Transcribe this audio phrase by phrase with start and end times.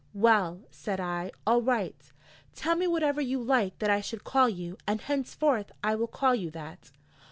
[0.15, 1.93] 'Well,' said I, 'all right:
[2.55, 6.33] tell me whatever you like that I should call you, and henceforth I will call
[6.33, 6.89] you that.'